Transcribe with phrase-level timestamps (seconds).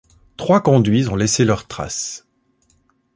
[0.35, 2.25] Trois conduits ont laissé leurs traces.